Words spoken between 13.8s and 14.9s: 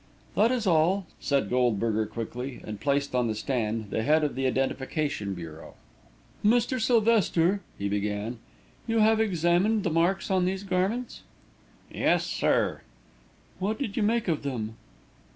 you make of them?"